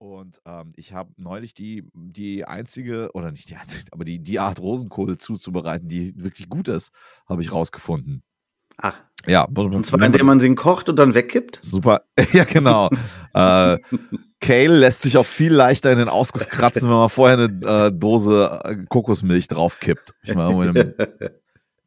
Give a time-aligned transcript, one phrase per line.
[0.00, 4.38] Und ähm, ich habe neulich die, die einzige, oder nicht die einzige, aber die, die
[4.38, 6.90] Art Rosenkohl zuzubereiten, die wirklich gut ist,
[7.28, 8.22] habe ich rausgefunden.
[8.78, 8.98] Ach.
[9.26, 11.58] Ja, und zwar indem man sie kocht und dann wegkippt?
[11.62, 12.88] Super, ja genau.
[13.34, 13.76] äh,
[14.40, 17.92] Kale lässt sich auch viel leichter in den Ausguss kratzen, wenn man vorher eine äh,
[17.92, 20.14] Dose äh, Kokosmilch draufkippt.
[20.22, 20.94] Ich meine,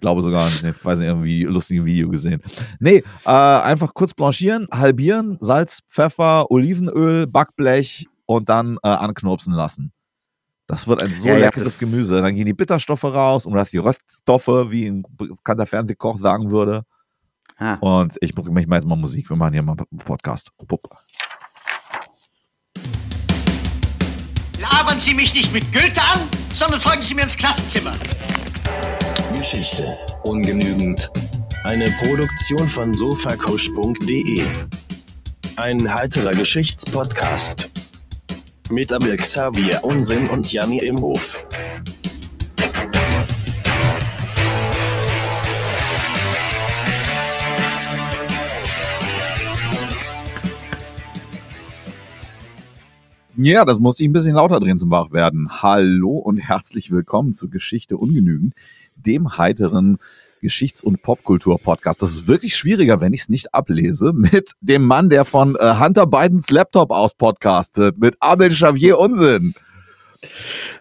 [0.03, 2.41] glaube sogar, ich weiß nicht, irgendwie lustigen Video gesehen.
[2.79, 9.93] Nee, äh, einfach kurz blanchieren, halbieren, Salz, Pfeffer, Olivenöl, Backblech und dann äh, anknurpsen lassen.
[10.67, 12.21] Das wird ein so ja, leckeres ja, Gemüse.
[12.21, 16.83] Dann gehen die Bitterstoffe raus und das die Röststoffe, wie ein bekannter Fernsehkoch sagen würde.
[17.57, 17.75] Ah.
[17.75, 19.29] Und ich mache jetzt mal Musik.
[19.29, 20.49] Wir machen hier mal einen Podcast.
[20.67, 20.89] Pup.
[24.59, 26.19] Labern Sie mich nicht mit Goethe an,
[26.53, 27.93] sondern folgen Sie mir ins Klassenzimmer.
[29.43, 31.11] Geschichte ungenügend.
[31.65, 34.41] Eine Produktion von sofacoach.de.
[35.57, 37.69] Ein heiterer Geschichtspodcast.
[38.69, 41.37] Mit Abel Xavier Unsinn und Janni im Hof.
[53.35, 55.49] Ja, das muss ich ein bisschen lauter drehen zum Wachwerden.
[55.61, 58.53] Hallo und herzlich willkommen zu Geschichte ungenügend,
[58.95, 59.97] dem heiteren
[60.41, 62.01] Geschichts- und Popkultur-Podcast.
[62.01, 65.79] Das ist wirklich schwieriger, wenn ich es nicht ablese, mit dem Mann, der von äh,
[65.79, 69.53] Hunter Bidens Laptop aus podcastet, mit Abel Xavier Unsinn.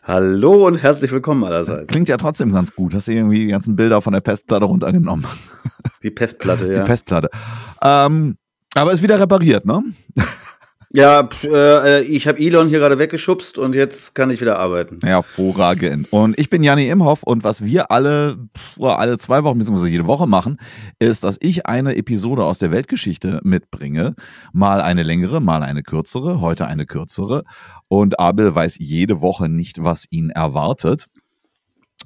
[0.02, 1.86] Hallo und herzlich willkommen allerseits.
[1.86, 2.94] Klingt ja trotzdem ganz gut.
[2.94, 5.26] Hast du irgendwie die ganzen Bilder von der Pestplatte runtergenommen?
[6.02, 6.80] Die Pestplatte, ja.
[6.80, 7.30] Die Pestplatte.
[7.80, 8.36] Ähm,
[8.74, 9.82] aber ist wieder repariert, ne?
[10.94, 14.98] Ja, äh, ich habe Elon hier gerade weggeschubst und jetzt kann ich wieder arbeiten.
[15.02, 16.12] Hervorragend.
[16.12, 18.36] Und ich bin Janni Imhoff und was wir alle,
[18.78, 19.88] alle zwei Wochen bzw.
[19.88, 20.58] jede Woche machen,
[20.98, 24.14] ist, dass ich eine Episode aus der Weltgeschichte mitbringe.
[24.52, 27.44] Mal eine längere, mal eine kürzere, heute eine kürzere.
[27.88, 31.06] Und Abel weiß jede Woche nicht, was ihn erwartet.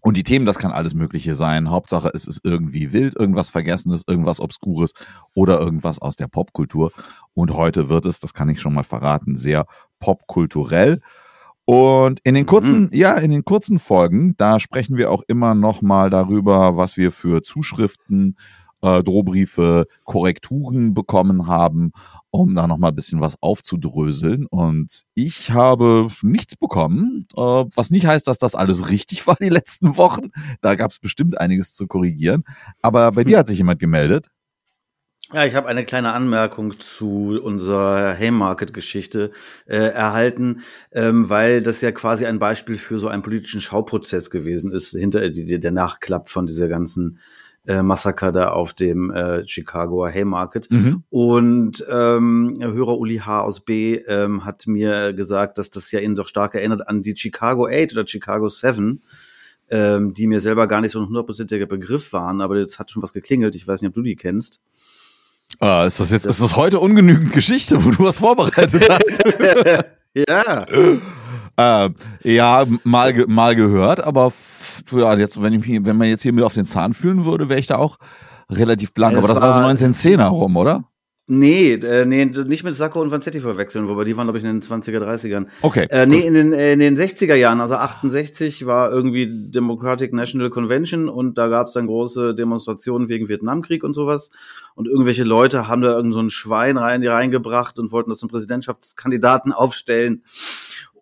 [0.07, 1.69] Und die Themen, das kann alles Mögliche sein.
[1.69, 4.92] Hauptsache, es ist irgendwie wild, irgendwas Vergessenes, irgendwas Obskures
[5.35, 6.92] oder irgendwas aus der Popkultur.
[7.35, 9.67] Und heute wird es, das kann ich schon mal verraten, sehr
[9.98, 11.01] popkulturell.
[11.64, 12.91] Und in den kurzen, mhm.
[12.92, 17.11] ja, in den kurzen Folgen, da sprechen wir auch immer noch mal darüber, was wir
[17.11, 21.92] für Zuschriften äh, Drohbriefe, Korrekturen bekommen haben,
[22.31, 24.47] um da noch mal ein bisschen was aufzudröseln.
[24.47, 29.48] Und ich habe nichts bekommen, äh, was nicht heißt, dass das alles richtig war die
[29.48, 30.31] letzten Wochen.
[30.61, 32.45] Da gab es bestimmt einiges zu korrigieren.
[32.83, 34.31] Aber bei dir hat sich jemand gemeldet.
[35.33, 39.33] Ja, ich habe eine kleine Anmerkung zu unserer Haymarket-Geschichte
[39.67, 44.70] äh, erhalten, ähm, weil das ja quasi ein Beispiel für so einen politischen Schauprozess gewesen
[44.70, 47.19] ist, hinter die, der Nachklapp von dieser ganzen
[47.67, 50.71] äh, Massaker da auf dem äh, Chicagoer Haymarket.
[50.71, 51.03] Mhm.
[51.11, 53.43] Und ähm, Hörer Uli H.
[53.43, 53.97] aus B.
[54.07, 57.93] Ähm, hat mir gesagt, dass das ja ihn doch stark erinnert an die Chicago 8
[57.93, 59.03] oder Chicago 7.
[59.69, 63.03] Ähm, die mir selber gar nicht so ein hundertprozentiger Begriff waren, aber jetzt hat schon
[63.03, 63.57] was geklingelt.
[63.57, 64.61] Ich weiß nicht, ob du die kennst.
[65.59, 69.23] Ah, ist das jetzt, das ist das heute ungenügend Geschichte, wo du was vorbereitet hast?
[70.15, 70.67] ja.
[71.59, 71.89] Äh,
[72.23, 74.31] ja, mal, mal gehört, aber
[74.92, 77.61] ja, jetzt, wenn, ich, wenn man jetzt hier mit auf den Zahn fühlen würde, wäre
[77.61, 77.98] ich da auch
[78.51, 79.13] relativ blank.
[79.13, 80.85] Ja, aber das war, war so 1910er rum, oder?
[81.29, 84.61] Nee, äh, nee, nicht mit Sacco und Vanzetti verwechseln, wobei die waren, glaube ich, in
[84.61, 85.47] den 20er, 30ern.
[85.61, 85.89] Okay.
[85.91, 90.51] Äh, nee, in den, äh, in den 60er Jahren, also 68 war irgendwie Democratic National
[90.51, 94.30] Convention und da gab es dann große Demonstrationen wegen Vietnamkrieg und sowas.
[94.77, 98.20] Und irgendwelche Leute haben da irgend so ein Schwein rein, die reingebracht und wollten das
[98.20, 100.23] zum Präsidentschaftskandidaten aufstellen.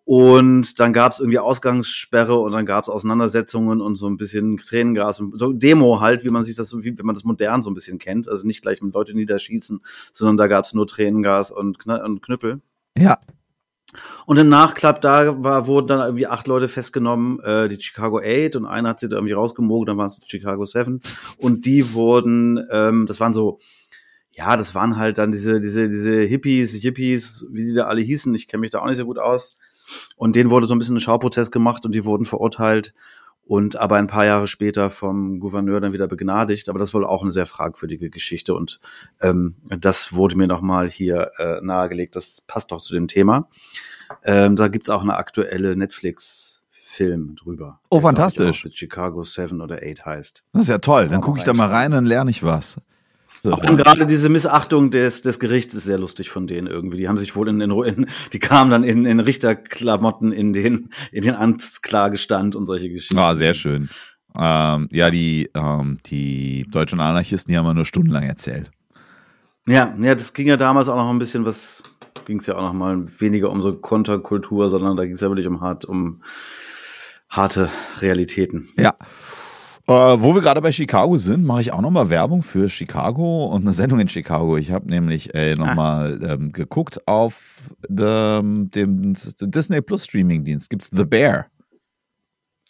[0.05, 4.57] Und dann gab es irgendwie Ausgangssperre und dann gab es Auseinandersetzungen und so ein bisschen
[4.57, 7.71] Tränengas und so Demo halt, wie man sich das, wie, wenn man das modern so
[7.71, 8.29] ein bisschen kennt.
[8.29, 9.81] Also nicht gleich mit Leute niederschießen,
[10.13, 12.61] sondern da gab es nur Tränengas und, Kn und Knüppel.
[12.95, 13.17] Ja.
[14.27, 18.55] Und im Nachklapp da war, wurden dann irgendwie acht Leute festgenommen, äh, die Chicago Eight
[18.55, 21.01] und einer hat sie da irgendwie rausgemogen, dann waren es die Chicago Seven
[21.37, 23.57] und die wurden, ähm, das waren so,
[24.31, 28.35] ja, das waren halt dann diese, diese, diese Hippies, Hippies, wie die da alle hießen,
[28.35, 29.55] ich kenne mich da auch nicht so gut aus.
[30.15, 32.93] Und denen wurde so ein bisschen ein Schauprozess gemacht und die wurden verurteilt
[33.45, 36.67] und aber ein paar Jahre später vom Gouverneur dann wieder begnadigt.
[36.69, 38.79] Aber das war auch eine sehr fragwürdige Geschichte und
[39.21, 42.15] ähm, das wurde mir nochmal hier äh, nahegelegt.
[42.15, 43.47] Das passt doch zu dem Thema.
[44.23, 46.61] Ähm, da gibt's auch eine aktuelle Netflix-
[46.95, 47.81] Film drüber.
[47.89, 48.69] Oh, fantastisch.
[48.73, 50.43] Chicago 7 oder 8 heißt.
[50.53, 51.09] Das ist ja toll.
[51.09, 52.77] Dann gucke ich da mal rein und lerne ich was.
[53.53, 56.97] Und gerade diese Missachtung des, des Gerichts ist sehr lustig von denen irgendwie.
[56.97, 60.89] Die haben sich wohl in, in, in die kamen dann in, in Richterklamotten in den,
[61.11, 63.17] in den Anklagestand und solche Geschichten.
[63.17, 63.89] Ah, sehr schön.
[64.37, 68.71] Ähm, ja, die, ähm, die deutschen Anarchisten, die haben wir nur stundenlang erzählt.
[69.67, 71.83] Ja, ja, das ging ja damals auch noch ein bisschen was
[72.25, 75.29] ging es ja auch noch mal weniger um so Konterkultur, sondern da ging es ja
[75.29, 76.21] wirklich um hart, um
[77.29, 77.69] harte
[77.99, 78.69] Realitäten.
[78.77, 78.95] Ja.
[79.87, 83.61] Äh, wo wir gerade bei Chicago sind, mache ich auch nochmal Werbung für Chicago und
[83.61, 84.57] eine Sendung in Chicago.
[84.57, 86.33] Ich habe nämlich äh, nochmal ah.
[86.33, 90.71] ähm, geguckt auf dem, dem Disney Plus Streaming-Dienst.
[90.71, 91.47] Gibt es The Bear.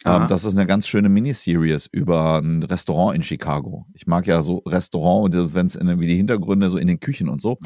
[0.04, 3.86] Ähm, das ist eine ganz schöne Miniseries über ein Restaurant in Chicago.
[3.94, 7.28] Ich mag ja so Restaurant und wenn es wie die Hintergründe so in den Küchen
[7.28, 7.58] und so.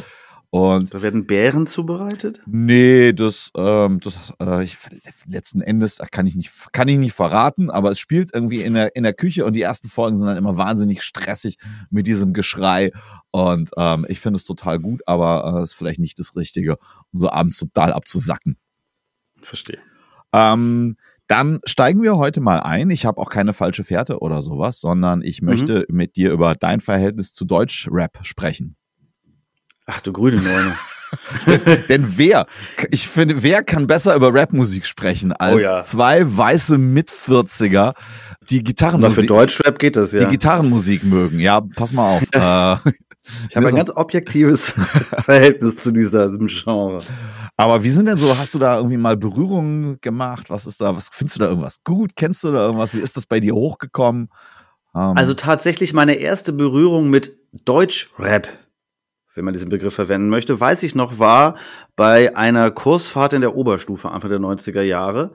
[0.53, 2.41] Und da werden Bären zubereitet?
[2.45, 4.79] Nee, das, ähm, das äh, ich,
[5.27, 8.97] letzten Endes kann ich nicht, kann ich nicht verraten, aber es spielt irgendwie in der,
[8.97, 11.59] in der Küche und die ersten Folgen sind dann immer wahnsinnig stressig
[11.89, 12.91] mit diesem Geschrei.
[13.31, 16.79] Und ähm, ich finde es total gut, aber äh, ist vielleicht nicht das Richtige,
[17.13, 18.57] um so abends total abzusacken.
[19.43, 19.79] Verstehe.
[20.33, 20.97] Ähm,
[21.29, 22.91] dann steigen wir heute mal ein.
[22.91, 25.97] Ich habe auch keine falsche Fährte oder sowas, sondern ich möchte mhm.
[25.97, 28.75] mit dir über dein Verhältnis zu Deutschrap sprechen.
[29.93, 30.77] Ach du grüne Neune.
[31.89, 32.47] Denn wer,
[32.93, 35.83] ich finde, wer kann besser über Rapmusik sprechen als oh ja.
[35.83, 37.95] zwei weiße Mit-40er,
[38.49, 39.19] die Gitarrenmusik.
[39.19, 40.21] Aber für Deutschrap geht das, ja.
[40.21, 41.41] Die Gitarrenmusik mögen.
[41.41, 42.23] Ja, pass mal auf.
[42.33, 42.93] äh,
[43.49, 44.71] ich habe ein ganz objektives
[45.25, 47.03] Verhältnis zu diesem Genre.
[47.57, 50.51] Aber wie sind denn so, hast du da irgendwie mal Berührungen gemacht?
[50.51, 52.13] Was ist da, was findest du da irgendwas gut?
[52.15, 52.95] Kennst du da irgendwas?
[52.95, 54.29] Wie ist das bei dir hochgekommen?
[54.93, 58.49] Um, also tatsächlich meine erste Berührung mit Deutschrap
[59.35, 61.57] wenn man diesen Begriff verwenden möchte, weiß ich noch, war
[61.97, 65.33] bei einer Kursfahrt in der Oberstufe Anfang der 90er Jahre.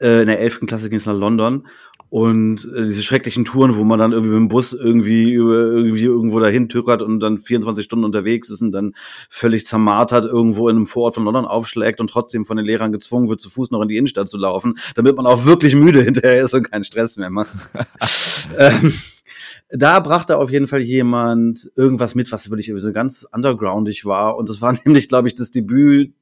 [0.00, 0.60] Äh, in der 11.
[0.66, 1.66] Klasse ging es nach London.
[2.12, 6.40] Und äh, diese schrecklichen Touren, wo man dann irgendwie mit dem Bus irgendwie, irgendwie irgendwo
[6.40, 8.92] dahin tückert und dann 24 Stunden unterwegs ist und dann
[9.30, 13.30] völlig zermartert irgendwo in einem Vorort von London aufschlägt und trotzdem von den Lehrern gezwungen
[13.30, 16.42] wird, zu Fuß noch in die Innenstadt zu laufen, damit man auch wirklich müde hinterher
[16.42, 17.54] ist und keinen Stress mehr macht.
[18.58, 18.92] ähm,
[19.72, 24.36] da brachte auf jeden Fall jemand irgendwas mit, was wirklich so ganz undergroundig war.
[24.36, 26.14] Und das war nämlich, glaube ich, das Debüt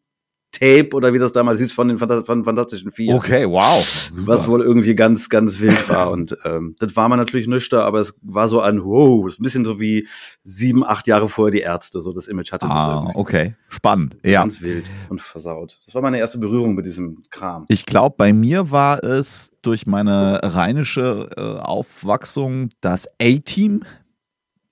[0.61, 3.15] Tape oder wie das damals hieß von den Phant von Fantastischen Vier.
[3.15, 3.83] Okay, wow.
[4.15, 4.27] Super.
[4.27, 6.11] Was wohl irgendwie ganz, ganz wild war.
[6.13, 9.43] Und ähm, das war man natürlich nüchter, aber es war so ein Wow, ist ein
[9.43, 10.07] bisschen so wie
[10.45, 13.19] sieben, acht Jahre vorher die Ärzte, so das Image hatte ah, das irgendwie.
[13.19, 14.17] Okay, spannend.
[14.23, 14.43] Ja.
[14.43, 15.79] Ganz wild und versaut.
[15.87, 17.65] Das war meine erste Berührung mit diesem Kram.
[17.69, 23.83] Ich glaube, bei mir war es durch meine rheinische äh, Aufwachsung das A-Team.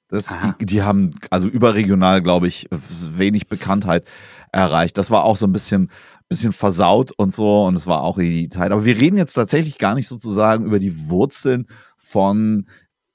[0.08, 4.06] Das, die, die haben also überregional, glaube ich, wenig Bekanntheit
[4.52, 4.96] erreicht.
[4.96, 5.90] Das war auch so ein bisschen,
[6.28, 8.72] bisschen versaut und so und es war auch die Zeit.
[8.72, 11.66] Aber wir reden jetzt tatsächlich gar nicht sozusagen über die Wurzeln
[11.98, 12.66] von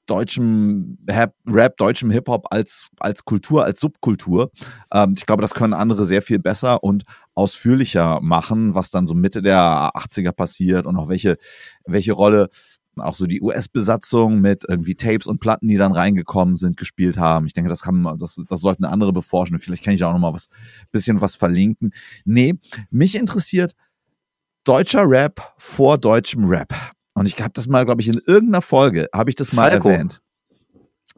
[0.05, 4.51] deutschem Rap, Rap deutschem Hip-Hop als, als Kultur, als Subkultur.
[4.93, 7.03] Ähm, ich glaube, das können andere sehr viel besser und
[7.35, 9.57] ausführlicher machen, was dann so Mitte der
[9.95, 11.37] 80er passiert und auch welche,
[11.85, 12.49] welche Rolle
[13.01, 17.45] auch so die US-Besatzung mit irgendwie Tapes und Platten, die dann reingekommen sind, gespielt haben.
[17.45, 19.59] Ich denke, das kann, das, das sollten andere beforschen.
[19.59, 20.47] Vielleicht kann ich auch noch mal was,
[20.91, 21.93] bisschen was verlinken.
[22.25, 22.55] Nee,
[22.89, 23.75] mich interessiert
[24.63, 26.73] deutscher Rap vor deutschem Rap.
[27.13, 29.89] Und ich habe das mal, glaube ich, in irgendeiner Folge, habe ich das mal Falco.
[29.89, 30.21] erwähnt.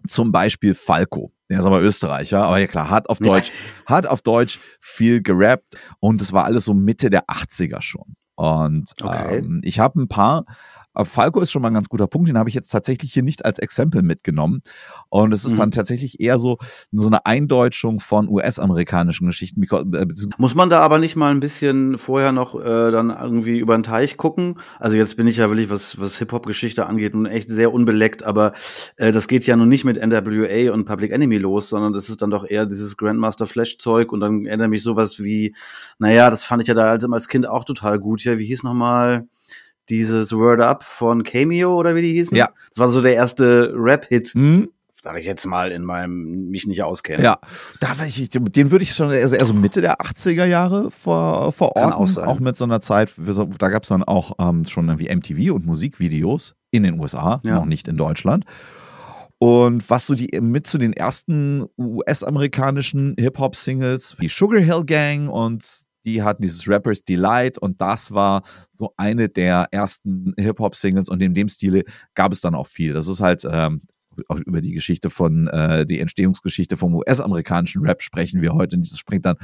[0.08, 1.32] Zum Beispiel Falco.
[1.50, 3.52] Der ist aber Österreicher, aber ja klar, hat auf Deutsch,
[3.86, 8.16] hat auf Deutsch viel gerappt und es war alles so Mitte der 80er schon.
[8.36, 9.38] Und okay.
[9.38, 10.46] ähm, ich habe ein paar
[11.04, 13.44] Falco ist schon mal ein ganz guter Punkt, den habe ich jetzt tatsächlich hier nicht
[13.44, 14.62] als Exempel mitgenommen.
[15.10, 15.58] Und es ist mhm.
[15.58, 16.58] dann tatsächlich eher so,
[16.92, 19.64] so eine Eindeutschung von US-amerikanischen Geschichten.
[19.64, 20.06] Äh,
[20.38, 23.84] Muss man da aber nicht mal ein bisschen vorher noch äh, dann irgendwie über den
[23.84, 24.60] Teich gucken?
[24.80, 28.54] Also jetzt bin ich ja wirklich, was, was Hip-Hop-Geschichte angeht, nun echt sehr unbeleckt, aber
[28.98, 32.22] äh, das geht ja nun nicht mit NWA und Public Enemy los, sondern das ist
[32.22, 35.56] dann doch eher dieses Grandmaster Flash-Zeug und dann erinnert mich sowas wie,
[36.00, 38.24] naja, das fand ich ja da als Kind auch total gut.
[38.24, 38.86] Ja, wie hieß nochmal?
[38.86, 39.28] mal
[39.90, 42.36] dieses Word Up von Cameo oder wie die hießen.
[42.36, 42.50] Ja.
[42.70, 44.34] Das war so der erste Rap-Hit.
[44.36, 44.70] Mhm.
[45.02, 47.24] Da ich jetzt mal in meinem mich nicht auskenne.
[47.24, 47.38] Ja,
[47.80, 51.52] da ich, den würde ich schon eher so, eher so Mitte der 80er Jahre vor,
[51.52, 51.94] vor Ort.
[51.94, 55.54] Auch, auch, mit so einer Zeit, da gab es dann auch ähm, schon irgendwie MTV
[55.54, 57.54] und Musikvideos in den USA, ja.
[57.54, 58.46] noch nicht in Deutschland.
[59.38, 65.64] Und was so die mit zu den ersten US-amerikanischen Hip-Hop-Singles wie Sugar Hill Gang und
[66.06, 71.34] die hatten dieses Rappers Delight und das war so eine der ersten Hip-Hop-Singles und in
[71.34, 71.84] dem Stile
[72.14, 72.94] gab es dann auch viel.
[72.94, 73.82] Das ist halt ähm,
[74.30, 78.78] auch über die Geschichte von, äh, die Entstehungsgeschichte vom US-amerikanischen Rap sprechen wir heute.
[78.78, 79.38] Und dieses sprengt dann,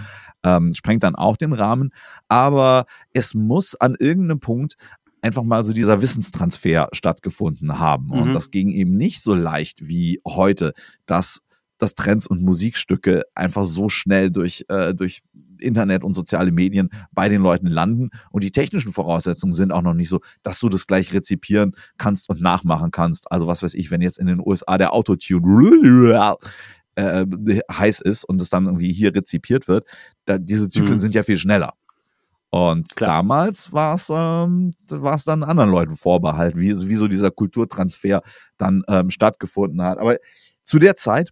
[0.43, 1.91] ähm, sprengt dann auch den Rahmen.
[2.29, 4.77] Aber es muss an irgendeinem Punkt
[5.21, 8.07] einfach mal so dieser Wissenstransfer stattgefunden haben.
[8.07, 8.13] Mhm.
[8.13, 10.73] Und das ging eben nicht so leicht wie heute,
[11.05, 11.41] dass
[11.81, 15.23] dass Trends und Musikstücke einfach so schnell durch, äh, durch
[15.63, 18.09] Internet und soziale Medien bei den Leuten landen.
[18.31, 22.29] Und die technischen Voraussetzungen sind auch noch nicht so, dass du das gleich rezipieren kannst
[22.29, 23.31] und nachmachen kannst.
[23.31, 26.37] Also was weiß ich, wenn jetzt in den USA der Autotune
[26.95, 27.25] äh,
[27.71, 29.85] heiß ist und es dann irgendwie hier rezipiert wird,
[30.25, 30.99] da, diese Zyklen Mhm.
[30.99, 31.73] sind ja viel schneller.
[32.49, 33.11] Und Klar.
[33.17, 38.21] damals war es ähm, war's dann anderen Leuten vorbehalten, wie, wie so dieser Kulturtransfer
[38.57, 39.99] dann ähm, stattgefunden hat.
[39.99, 40.17] Aber
[40.65, 41.29] zu der Zeit,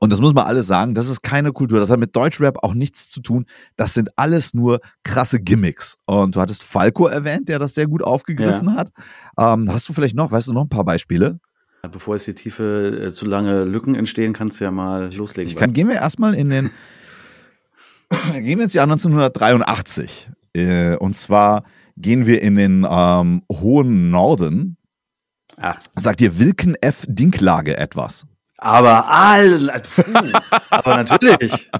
[0.00, 2.74] und das muss man alles sagen, das ist keine Kultur, das hat mit Deutschrap auch
[2.74, 3.46] nichts zu tun.
[3.76, 5.96] Das sind alles nur krasse Gimmicks.
[6.06, 8.90] Und du hattest Falco erwähnt, der das sehr gut aufgegriffen hat.
[9.38, 11.40] Ähm, hast du vielleicht noch, weißt du noch ein paar Beispiele?
[11.92, 15.50] Bevor jetzt hier tiefe, äh, zu lange Lücken entstehen, kannst du ja mal loslegen.
[15.50, 16.70] Ich kann, gehen wir erstmal in den,
[18.32, 20.30] gehen wir ins Jahr 1983.
[20.54, 21.64] Äh, und zwar
[21.96, 24.76] gehen wir in den ähm, hohen Norden.
[25.56, 27.04] Ach, Sagt dir Wilken F.
[27.08, 28.26] Dinklage etwas?
[28.58, 29.82] Aber all,
[30.70, 31.70] aber natürlich.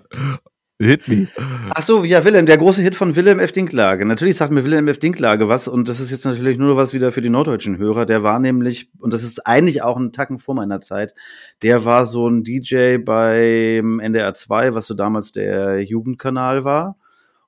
[0.81, 1.27] Hit me.
[1.75, 3.51] Ach so, ja, Willem, der große Hit von Willem F.
[3.51, 4.07] Dinklage.
[4.07, 5.01] Natürlich sagt mir Willem F.
[5.01, 8.07] Dinklage was und das ist jetzt natürlich nur was wieder für die norddeutschen Hörer.
[8.07, 11.15] Der war nämlich, und das ist eigentlich auch ein Tacken vor meiner Zeit,
[11.63, 16.97] der war so ein DJ beim NDR 2, was so damals der Jugendkanal war.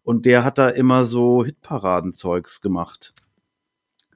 [0.02, 3.14] Und der hat da immer so Hitparadenzeugs gemacht.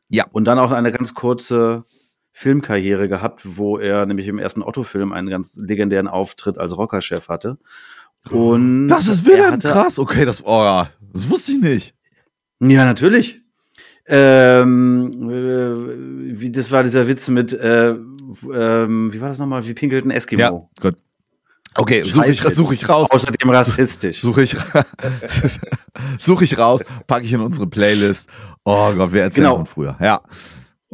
[0.08, 0.24] Ja.
[0.32, 1.84] Und dann auch eine ganz kurze
[2.36, 7.58] Filmkarriere gehabt, wo er nämlich im ersten Otto-Film einen ganz legendären Auftritt als Rockerchef hatte.
[8.28, 10.00] Und Das ist Wilhelm, krass.
[10.00, 11.94] Okay, das, oh, ja, das wusste ich nicht.
[12.60, 13.40] Ja, natürlich.
[14.06, 17.90] Ähm, äh, wie, das war dieser Witz mit, äh,
[18.52, 19.66] ähm, wie war das nochmal?
[19.66, 20.40] Wie pinkelt ein Eskimo?
[20.42, 20.50] Ja,
[20.80, 20.96] gut.
[21.76, 23.08] Okay, suche ich, such ich raus.
[23.10, 24.20] Außerdem rassistisch.
[24.20, 24.56] Suche ich,
[26.18, 28.28] suche ich raus, packe ich in unsere Playlist.
[28.64, 29.56] Oh Gott, wer erzählt Genau.
[29.56, 29.96] von früher?
[30.00, 30.20] Ja.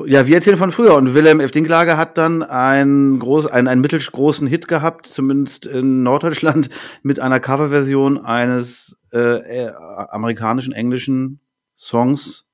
[0.07, 0.95] Ja, wir erzählen von früher.
[0.97, 1.50] Und Wilhelm F.
[1.50, 6.71] Dinklage hat dann einen, groß, einen, einen mittelgroßen Hit gehabt, zumindest in Norddeutschland,
[7.02, 9.19] mit einer Coverversion eines äh,
[9.66, 9.73] äh,
[10.11, 11.40] amerikanischen, englischen
[11.76, 12.47] Songs,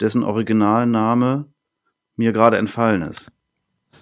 [0.00, 1.52] dessen Originalname
[2.16, 3.32] mir gerade entfallen ist.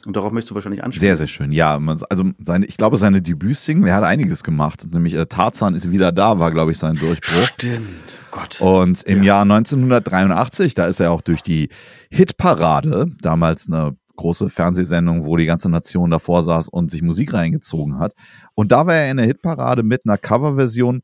[0.07, 1.01] Und darauf möchtest du wahrscheinlich ansprechen.
[1.01, 1.53] Sehr, sehr schön.
[1.53, 4.87] Ja, man- also seine, ich glaube, seine Debütsingle, er hat einiges gemacht.
[4.91, 7.45] Nämlich äh, Tarzan ist wieder da, war, glaube ich, sein Durchbruch.
[7.47, 8.21] Stimmt.
[8.31, 8.61] Gott.
[8.61, 9.35] Und im Ja.
[9.35, 11.69] Jahr 1983, da ist er auch durch die
[12.11, 17.99] Hitparade, damals eine große Fernsehsendung, wo die ganze Nation davor saß und sich Musik reingezogen
[17.99, 18.13] hat.
[18.55, 21.03] Und da war er in der Hitparade mit einer Coverversion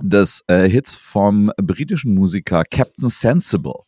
[0.00, 3.80] des äh, Hits vom britischen Musiker Captain Sensible.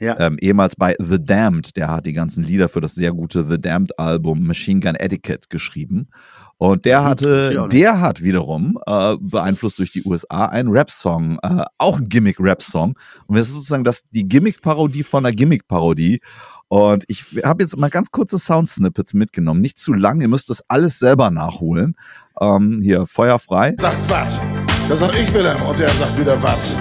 [0.00, 0.18] Ja.
[0.18, 3.60] Ähm, ehemals bei The Damned, der hat die ganzen Lieder für das sehr gute The
[3.60, 6.08] Damned Album Machine Gun Etiquette geschrieben.
[6.56, 11.64] Und der Mhm, hatte, der hat wiederum, äh, beeinflusst durch die USA, einen Rap-Song, äh,
[11.78, 12.96] auch ein Gimmick-Rap-Song.
[13.26, 16.20] Und das ist sozusagen das, die Gimmick-Parodie von der Gimmick-Parodie.
[16.68, 19.60] Und ich habe jetzt mal ganz kurze Sound-Snippets mitgenommen.
[19.60, 21.96] Nicht zu lang, ihr müsst das alles selber nachholen.
[22.40, 23.74] Ähm, hier, feuerfrei.
[23.78, 24.40] sagt was.
[24.88, 26.74] Da sag ich Wilhelm und der sagt wieder was.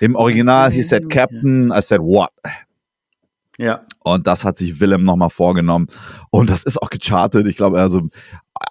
[0.00, 2.30] Im Original, he said Captain, I said what?
[3.58, 3.84] Ja.
[4.04, 5.88] Und das hat sich Willem nochmal vorgenommen.
[6.30, 7.46] Und das ist auch gechartet.
[7.46, 8.08] Ich glaube, also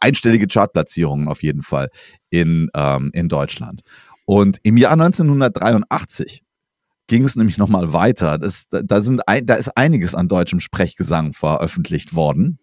[0.01, 1.89] einstellige Chartplatzierungen auf jeden Fall
[2.29, 3.81] in, ähm, in Deutschland.
[4.25, 6.43] Und im Jahr 1983
[7.07, 8.37] ging es nämlich nochmal weiter.
[8.37, 12.59] Das, da, sind da ist einiges an deutschem Sprechgesang veröffentlicht worden.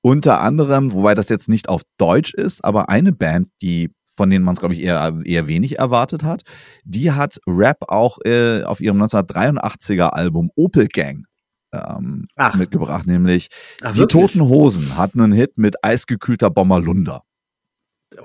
[0.00, 4.44] Unter anderem, wobei das jetzt nicht auf Deutsch ist, aber eine Band, die von denen
[4.44, 6.42] man es, glaube ich, eher, eher wenig erwartet hat,
[6.84, 11.24] die hat Rap auch äh, auf ihrem 1983er Album Opel Gang
[11.72, 12.54] ähm, Ach.
[12.56, 13.48] mitgebracht, nämlich
[13.82, 14.32] Ach, Die wirklich?
[14.32, 17.22] Toten Hosen hatten einen Hit mit eisgekühlter Bommerlunder.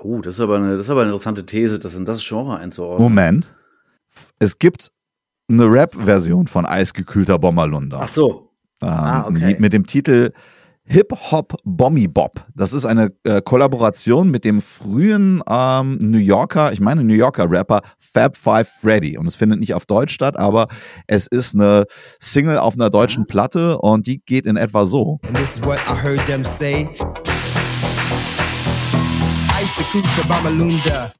[0.02, 2.58] Oh, das ist aber eine, das ist aber eine interessante These, das in das Genre
[2.58, 3.02] einzuordnen.
[3.02, 3.54] Moment.
[4.38, 4.90] Es gibt
[5.50, 8.00] eine Rap-Version von eisgekühlter Bommerlunder.
[8.02, 8.50] Ach so.
[8.82, 9.56] Ähm, Ah, okay.
[9.58, 10.32] Mit dem Titel
[10.90, 12.42] Hip Hop Bommy Bob.
[12.54, 17.50] Das ist eine äh, Kollaboration mit dem frühen ähm, New Yorker, ich meine New Yorker
[17.50, 19.18] Rapper Fab Five Freddy.
[19.18, 20.68] Und es findet nicht auf Deutsch statt, aber
[21.06, 21.84] es ist eine
[22.18, 25.20] Single auf einer deutschen Platte und die geht in etwa so.
[25.26, 26.88] And this is what I heard them say.
[29.60, 31.12] Ice the Bamalunda.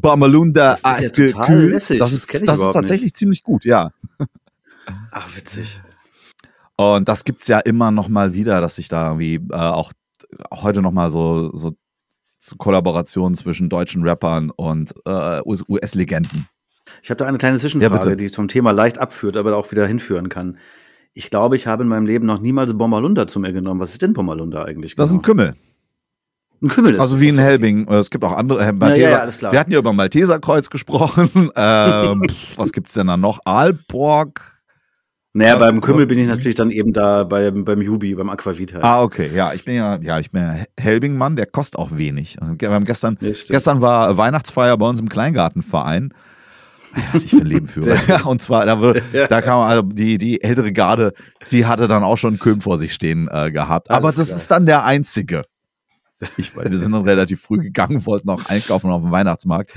[0.00, 1.70] Bommerlunder Das ist ja total eisgekühlt.
[1.72, 1.98] lässig.
[2.00, 3.90] Das Das ist, ich das ist tatsächlich ziemlich gut, ja.
[5.12, 5.80] Ach, witzig.
[6.76, 9.92] Und das gibt's ja immer noch mal wieder, dass sich da irgendwie äh, auch
[10.52, 11.74] heute noch mal so, so
[12.58, 16.48] Kollaborationen zwischen deutschen Rappern und äh, US-Legenden.
[17.02, 18.16] Ich habe da eine kleine Ja, Zwischenfrage, bitte.
[18.16, 20.58] die zum Thema leicht abführt, aber auch wieder hinführen kann.
[21.14, 23.80] Ich glaube, ich habe in meinem Leben noch niemals Bommerlunder zu mir genommen.
[23.80, 24.96] Was ist denn Bommerlunder eigentlich?
[24.96, 25.26] Das ist ein genau?
[25.44, 25.54] Kümmel.
[26.62, 26.94] ein Kümmel.
[26.94, 27.86] Ist Also wie in Ach so, Helbing.
[27.86, 28.64] Äh, Es gibt auch andere.
[28.64, 29.02] Äh, Malteser.
[29.04, 29.52] ja, ja, alles klar.
[29.52, 31.30] Wir hatten ja über Malteserkreuz gesprochen.
[31.54, 32.22] ähm,
[32.56, 33.40] was gibt's denn da noch?
[33.44, 34.51] Aalborg.
[35.34, 38.74] Naja, Ja, beim Kümmel bin ich natürlich dann eben da beim, beim Jubi, beim Aquavit
[38.74, 38.84] halt.
[38.84, 39.30] Ah, okay.
[39.34, 42.36] Ja, ich bin ja, ja, ich bin ja Helbing-Mann, der kostet auch wenig.
[42.58, 46.12] Ge- Wir haben gestern, Ja, gestern war Weihnachtsfeier bei uns im Kleingartenverein.
[47.14, 47.96] was ich für ein Leben führe.
[48.08, 51.14] Ja, und zwar, da, wurde, da kam also die, die ältere Garde,
[51.50, 53.90] die hatte dann auch schon Köhm vor sich stehen äh, gehabt.
[53.90, 54.38] Aber Alles das klar.
[54.38, 55.44] ist dann der einzige.
[56.36, 59.72] Ich, wir sind dann relativ früh gegangen, wollten auch einkaufen auf dem Weihnachtsmarkt.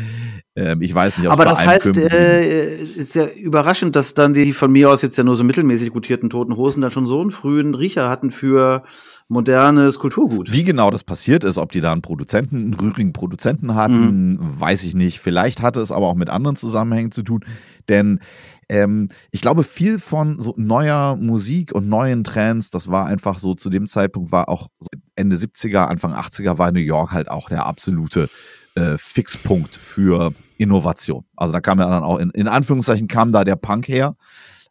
[0.55, 4.53] Ähm, ich weiß nicht, ob Aber das heißt, äh, ist ja überraschend, dass dann die
[4.53, 7.31] von mir aus jetzt ja nur so mittelmäßig gutierten Toten Hosen dann schon so einen
[7.31, 8.83] frühen Riecher hatten für
[9.27, 10.51] modernes Kulturgut.
[10.51, 14.39] Wie genau das passiert ist, ob die da einen Produzenten, einen rührigen Produzenten hatten, Mhm.
[14.59, 15.19] weiß ich nicht.
[15.19, 17.43] Vielleicht hatte es aber auch mit anderen Zusammenhängen zu tun.
[17.89, 18.19] Denn
[18.69, 23.53] ähm, ich glaube, viel von so neuer Musik und neuen Trends, das war einfach so,
[23.53, 27.49] zu dem Zeitpunkt war auch so Ende 70er, Anfang 80er war New York halt auch
[27.49, 28.29] der absolute
[28.75, 31.25] äh, Fixpunkt für Innovation.
[31.35, 34.15] Also da kam ja dann auch, in, in Anführungszeichen kam da der Punk her.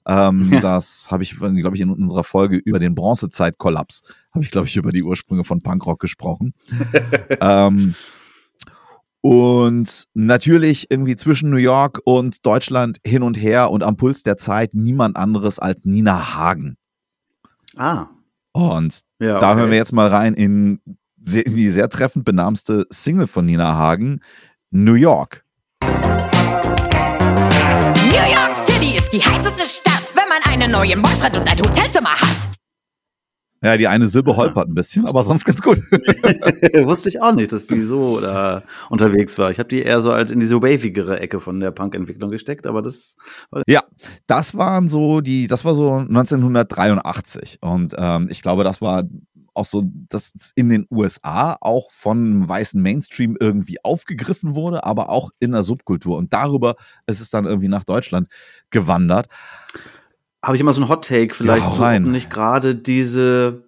[0.06, 0.60] Ähm, Ja.
[0.60, 4.76] Das habe ich, glaube ich, in unserer Folge über den Bronzezeit-Kollaps, habe ich, glaube ich,
[4.76, 6.54] über die Ursprünge von Punkrock gesprochen.
[7.40, 7.94] ähm,
[9.24, 14.36] und natürlich irgendwie zwischen New York und Deutschland hin und her und am Puls der
[14.36, 16.76] Zeit niemand anderes als Nina Hagen.
[17.74, 18.08] Ah,
[18.52, 19.38] Und ja.
[19.38, 19.60] da okay.
[19.60, 20.78] hören wir jetzt mal rein in,
[21.16, 24.20] die sehr treffend benamste Single von Nina Hagen,
[24.70, 25.42] New York.
[25.80, 25.88] New
[28.30, 32.53] York City ist die heißeste Stadt, wenn man einen neuen Boyfriend und ein Hotelzimmer hat.
[33.64, 35.78] Ja, die eine Silbe holpert ein bisschen, aber sonst ganz gut.
[36.84, 39.50] Wusste ich auch nicht, dass die so da unterwegs war.
[39.50, 42.82] Ich habe die eher so als in diese wavigere Ecke von der Punk-Entwicklung gesteckt, aber
[42.82, 43.16] das
[43.66, 43.82] Ja,
[44.26, 49.04] das waren so die, das war so 1983 und ähm, ich glaube, das war
[49.54, 55.08] auch so, dass es in den USA auch von weißen Mainstream irgendwie aufgegriffen wurde, aber
[55.08, 56.74] auch in der Subkultur und darüber
[57.06, 58.28] ist es dann irgendwie nach Deutschland
[58.70, 59.28] gewandert.
[60.44, 63.64] Habe ich immer so ein Hot Take vielleicht Ja, so, nicht gerade diese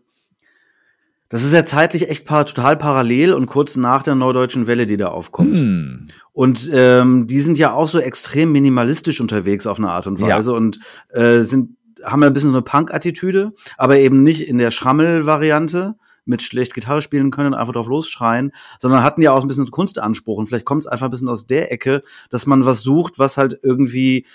[1.29, 4.97] das ist ja zeitlich echt par total parallel und kurz nach der Neudeutschen Welle, die
[4.97, 5.55] da aufkommt.
[5.55, 6.07] Hm.
[6.33, 10.29] Und ähm, die sind ja auch so extrem minimalistisch unterwegs auf eine Art und Ja.
[10.29, 10.79] Weise und
[11.11, 11.71] äh, sind
[12.05, 16.75] haben ja ein bisschen so eine Punk-Attitüde, aber eben nicht in der Schrammel-Variante mit schlecht
[16.75, 20.37] Gitarre spielen können und einfach drauf losschreien, sondern hatten ja auch ein bisschen Kunstanspruch.
[20.39, 23.37] Und vielleicht kommt es einfach ein bisschen aus der Ecke, dass man was sucht, was
[23.37, 24.27] halt irgendwie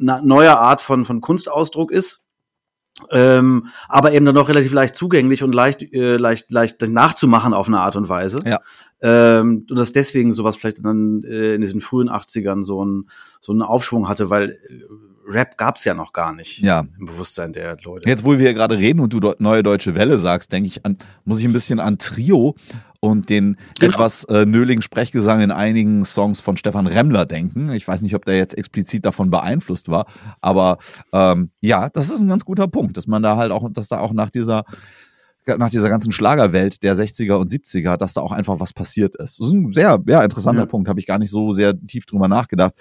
[0.00, 2.22] eine neue Art von, von Kunstausdruck ist.
[3.10, 7.66] Ähm, aber eben dann noch relativ leicht zugänglich und leicht, äh, leicht, leicht nachzumachen auf
[7.66, 8.40] eine Art und Weise.
[8.44, 8.60] Ja.
[9.00, 13.08] Ähm, und dass deswegen sowas vielleicht dann äh, in diesen frühen 80ern so ein
[13.40, 14.58] so einen Aufschwung hatte, weil
[15.30, 16.80] Rap gab's ja noch gar nicht Ja.
[16.98, 18.08] im Bewusstsein der Leute.
[18.08, 20.98] Jetzt, wo wir hier gerade reden und du neue deutsche Welle sagst, denke ich an,
[21.24, 22.54] muss ich ein bisschen an Trio
[23.00, 23.92] und den Genau.
[23.94, 27.72] etwas äh, nöligen Sprechgesang in einigen Songs von Stefan Remmler denken.
[27.72, 30.06] Ich weiß nicht, ob der jetzt explizit davon beeinflusst war,
[30.40, 30.78] aber
[31.12, 34.00] ähm, ja, das ist ein ganz guter Punkt, dass man da halt auch, dass da
[34.00, 34.64] auch nach dieser
[35.58, 39.40] nach dieser ganzen Schlagerwelt der 60er und 70er, dass da auch einfach was passiert ist.
[39.40, 40.66] Das ist ein sehr ja, interessanter Ja.
[40.66, 42.74] Punkt, habe ich gar nicht so sehr tief drüber nachgedacht.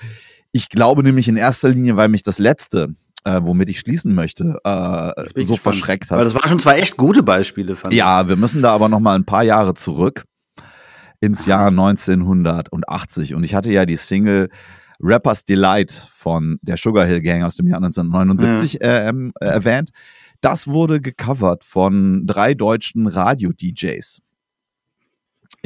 [0.51, 4.57] Ich glaube nämlich in erster Linie, weil mich das letzte, äh, womit ich schließen möchte,
[4.63, 5.59] äh, ich so gespannt.
[5.59, 6.25] verschreckt Weil hat.
[6.25, 9.15] das waren schon zwei echt gute Beispiele, fand Ja, wir müssen da aber noch mal
[9.15, 10.23] ein paar Jahre zurück
[11.21, 14.49] ins Jahr 1980 und ich hatte ja die Single
[15.01, 19.91] Rappers Delight von der Sugar Hill Gang aus dem Jahr 1979 äh, ähm, äh, erwähnt.
[20.41, 24.21] Das wurde gecovert von drei deutschen Radio-DJs,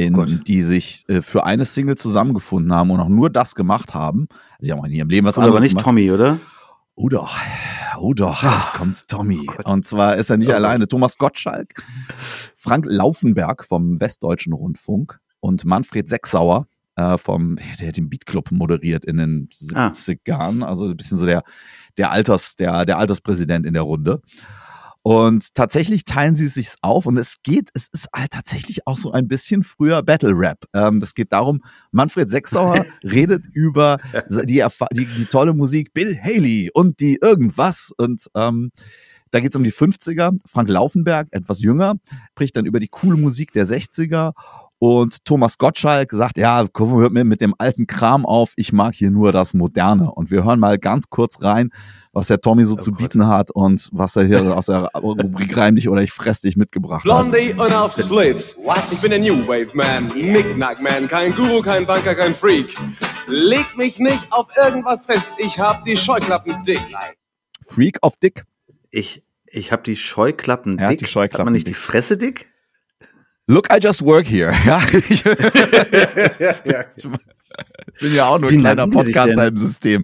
[0.06, 0.48] in, Gott.
[0.48, 4.28] die sich äh, für eine Single zusammengefunden haben und auch nur das gemacht haben.
[4.60, 5.38] Sie haben auch in ihrem Leben was ich.
[5.38, 5.86] Aber anderes nicht gemacht.
[5.86, 6.40] Tommy, oder?
[6.96, 7.38] Oh doch,
[8.00, 9.46] oh doch, es kommt Tommy.
[9.48, 9.66] Gott.
[9.66, 10.88] Und zwar ist er nicht Oh alleine.
[10.88, 11.84] Thomas Gottschalk,
[12.56, 18.52] Frank Laufenberg vom Westdeutschen Rundfunk und Manfred Sechsauer äh, vom, der hat den Beat Club
[18.52, 19.88] moderiert in den Ah.
[19.88, 20.64] 70ern.
[20.64, 21.44] Also ein bisschen so der,
[21.98, 24.22] der Alters, der, der Alterspräsident in der Runde.
[25.06, 28.96] Und tatsächlich teilen sie es sich auf und es geht, es ist halt tatsächlich auch
[28.96, 30.66] so ein bisschen früher Battle Rap.
[30.74, 31.62] Ähm, das geht darum,
[31.92, 33.98] Manfred Sechsauer redet über
[34.30, 34.64] die,
[34.94, 38.72] die, die tolle Musik Bill Haley und die irgendwas und ähm,
[39.32, 40.38] da geht es um die 50er.
[40.46, 41.96] Frank Laufenberg, etwas jünger,
[42.30, 44.34] spricht dann über die coole Musik der 60er
[44.86, 49.12] und Thomas Gottschalk sagt, ja, hört mir mit dem alten Kram auf, ich mag hier
[49.12, 50.12] nur das Moderne.
[50.12, 51.70] Und wir hören mal ganz kurz rein,
[52.14, 53.00] was der Tommy so zu Gott.
[53.00, 56.56] bieten hat und was er hier aus der Rubrik Reim dich oder ich fress dich
[56.56, 57.04] mitgebracht hat.
[57.04, 58.56] Blondie und auf Schlitz.
[58.64, 58.94] Was?
[58.94, 62.76] Ich bin der New Wave Man, Knick-Knack Man, kein Guru, kein Banker, kein Freak.
[63.28, 66.82] Leg mich nicht auf irgendwas fest, ich hab die Scheuklappen dick.
[67.66, 68.46] Freak of Dick.
[68.92, 71.00] Ich, ich habe die Scheuklappen Er hat dick.
[71.00, 71.76] die Scheuklappen hat man nicht dick.
[71.76, 72.48] die Fresse dick?
[73.48, 74.54] Look, I just work here.
[74.66, 75.26] Ja, ich,
[76.96, 77.04] ich
[78.00, 80.04] bin ja auch nur Wie ein kleiner Podcaster im System.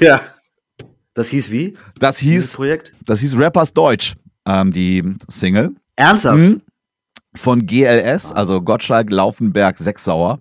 [0.00, 0.20] ja.
[1.14, 1.76] Das hieß wie?
[1.98, 2.94] Das hieß, Projekt?
[3.04, 4.14] das hieß Rappers Deutsch,
[4.46, 5.74] ähm, die Single.
[5.96, 6.38] Ernsthaft?
[6.38, 6.62] Mhm.
[7.34, 10.40] Von GLS, also Gottschalk, Laufenberg, Sechsauer.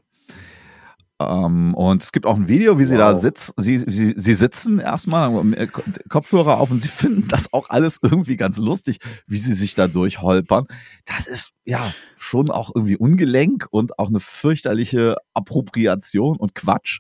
[1.22, 3.54] Ähm, und es gibt auch ein Video, wie sie da sitzt.
[3.58, 8.00] Sie, sie, sie sitzen erstmal, äh, Ko- Kopfhörer auf und sie finden das auch alles
[8.02, 10.66] irgendwie ganz lustig, wie sie sich da durchholpern.
[11.06, 17.00] Das ist ja schon auch irgendwie ungelenk und auch eine fürchterliche Appropriation und Quatsch.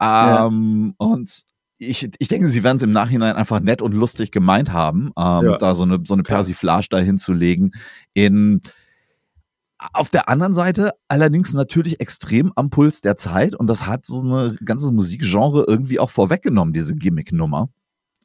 [0.00, 0.46] Ja.
[0.46, 1.42] Ähm, Und
[1.78, 5.44] ich, ich denke, sie werden es im Nachhinein einfach nett und lustig gemeint haben, ähm,
[5.44, 5.56] Ja.
[5.58, 7.72] da so eine, so eine Persiflage dahin zu legen.
[8.14, 8.62] In,
[9.92, 14.20] auf der anderen Seite allerdings natürlich extrem am Puls der Zeit und das hat so
[14.22, 17.68] eine ganze Musikgenre irgendwie auch vorweggenommen, diese Gimmick-Nummer.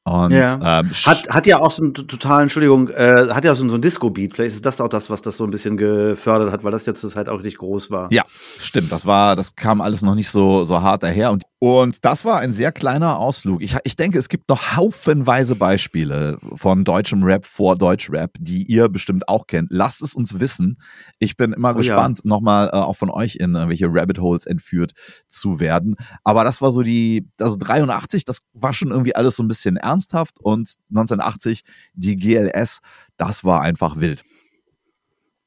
[0.03, 0.79] Und Ja.
[0.79, 3.75] ähm, Hat, hat ja auch so einen totalen, Entschuldigung, äh, hat ja so, einen- so
[3.75, 4.33] ein Disco-Beat.
[4.33, 7.01] Vielleicht ist das auch das, was das so ein bisschen gefördert hat, weil das jetzt
[7.01, 8.11] zur Zeit auch richtig groß war.
[8.11, 8.91] Ja, stimmt.
[8.91, 11.31] Das war, das kam alles noch nicht so, so hart daher.
[11.31, 13.61] Und, und das war ein sehr kleiner Ausflug.
[13.61, 18.89] Ich, ich denke, es gibt noch haufenweise Beispiele von deutschem Rap vor Deutschrap, die ihr
[18.89, 19.67] bestimmt auch kennt.
[19.71, 20.81] Lasst es uns wissen.
[21.19, 21.77] Ich bin immer Oh ja.
[21.77, 24.93] gespannt, nochmal äh, auch von euch in irgendwelche Rabbit Holes entführt
[25.27, 25.97] zu werden.
[26.23, 29.77] Aber das war so die, also 83, das war schon irgendwie alles so ein bisschen
[29.77, 31.61] ernsthaft und 1980
[31.93, 32.79] die GLS,
[33.17, 34.23] das war einfach wild.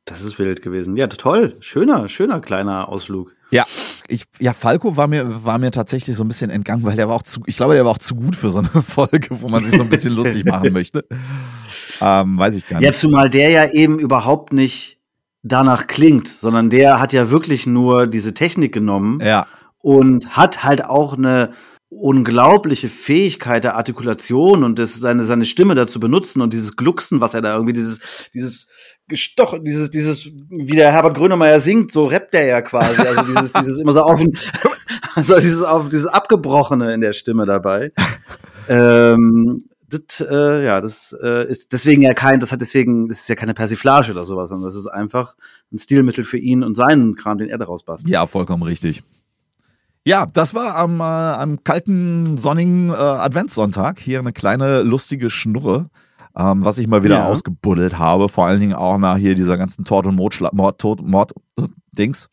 [0.04, 0.96] Das ist wild gewesen.
[0.96, 1.56] Ja, toll.
[1.58, 3.34] Schöner, schöner kleiner Ausflug.
[3.54, 3.64] Ja,
[4.08, 7.14] ich, ja, Falco war mir, war mir tatsächlich so ein bisschen entgangen, weil der war
[7.14, 9.64] auch zu, ich glaube, der war auch zu gut für so eine Folge, wo man
[9.64, 11.06] sich so ein bisschen lustig machen möchte.
[12.00, 12.86] Ähm, weiß ich gar nicht.
[12.86, 14.98] Ja, zumal der ja eben überhaupt nicht
[15.44, 19.46] danach klingt, sondern der hat ja wirklich nur diese Technik genommen Ja,
[19.82, 21.52] und hat halt auch eine
[22.00, 27.34] unglaubliche Fähigkeit der Artikulation und das, seine, seine Stimme dazu benutzen und dieses Glucksen, was
[27.34, 28.00] er da irgendwie, dieses,
[28.34, 28.68] dieses
[29.08, 33.00] Gestoch, dieses, dieses, wie der Herbert Grönemeyer singt, so rappt er ja quasi.
[33.02, 34.36] Also dieses, dieses immer so auf, ein-
[35.14, 37.92] also dieses auf, dieses Abgebrochene in der Stimme dabei.
[38.68, 43.28] ähm, das, äh, ja, das äh, ist deswegen ja kein, das hat deswegen, das ist
[43.28, 45.36] ja keine Persiflage oder sowas, sondern das ist einfach
[45.72, 48.10] ein Stilmittel für ihn und seinen Kram, den er daraus bastelt.
[48.10, 49.02] ja, vollkommen richtig.
[50.06, 53.98] Ja, das war am, äh, am kalten, sonnigen äh, Adventssonntag.
[53.98, 55.88] Hier eine kleine, lustige Schnurre,
[56.36, 57.26] ähm, was ich mal wieder Ja.
[57.26, 58.28] ausgebuddelt habe.
[58.28, 61.62] Vor allen Dingen auch nach hier dieser ganzen Tod- und Mordschlag, Mord, Tod, Mord, äh,
[61.92, 62.28] Dings.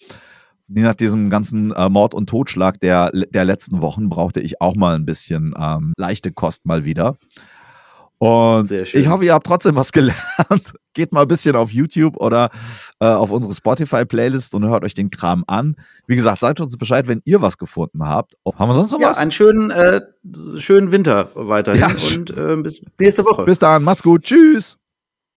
[0.68, 4.96] Nach diesem ganzen äh, Mord und Totschlag der, der letzten Wochen brauchte ich auch mal
[4.96, 7.18] ein bisschen ähm, leichte Kost mal wieder.
[8.22, 10.20] Und ich hoffe, ihr habt trotzdem was gelernt.
[10.94, 12.52] Geht mal ein bisschen auf YouTube oder
[13.00, 15.76] äh, auf unsere Spotify-Playlist und hört euch den Kram an.
[16.06, 18.36] Wie gesagt, sagt uns Bescheid, wenn ihr was gefunden habt.
[18.44, 19.18] Oh, haben wir sonst noch Ja, was?
[19.18, 20.02] einen schönen, äh,
[20.58, 23.44] schönen Winter weiterhin Ja, und äh, bis nächste Woche.
[23.46, 24.22] Bis dann, macht's gut.
[24.24, 24.78] Tschüss.